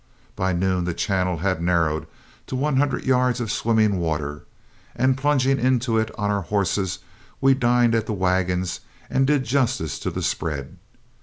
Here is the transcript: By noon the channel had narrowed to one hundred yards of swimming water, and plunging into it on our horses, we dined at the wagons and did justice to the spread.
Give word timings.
By 0.35 0.51
noon 0.51 0.85
the 0.85 0.95
channel 0.95 1.37
had 1.37 1.61
narrowed 1.61 2.07
to 2.47 2.55
one 2.55 2.77
hundred 2.77 3.05
yards 3.05 3.39
of 3.39 3.51
swimming 3.51 3.99
water, 3.99 4.45
and 4.95 5.15
plunging 5.15 5.59
into 5.59 5.99
it 5.99 6.09
on 6.17 6.31
our 6.31 6.41
horses, 6.41 6.97
we 7.39 7.53
dined 7.53 7.93
at 7.93 8.07
the 8.07 8.13
wagons 8.13 8.79
and 9.11 9.27
did 9.27 9.43
justice 9.43 9.99
to 9.99 10.09
the 10.09 10.23
spread. 10.23 10.77